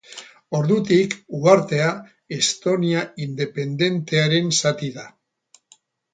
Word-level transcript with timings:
Ordutik, 0.59 1.11
uhartea, 1.39 1.89
Estonia 2.39 3.05
independentearen 3.27 4.51
zati 4.63 4.91
da. 4.99 5.07